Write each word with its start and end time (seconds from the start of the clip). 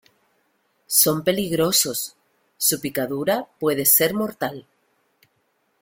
son 0.87 1.23
peligrosos. 1.23 2.15
su 2.57 2.81
picadura 2.81 3.47
puede 3.59 3.85
ser 3.85 4.15
mortal. 4.15 4.65